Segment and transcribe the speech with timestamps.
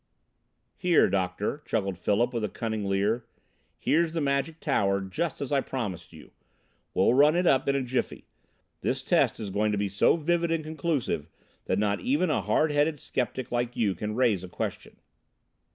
[0.83, 3.27] "Well, Doctor," chuckled Philip with a cunning leer,
[3.77, 6.31] "here's the magic tower, just as I promised you.
[6.95, 8.25] We'll run it up in a jiffy.
[8.79, 11.29] This test is going to be so vivid and conclusive
[11.65, 14.95] that not even a hard headed skeptic like you can raise a question."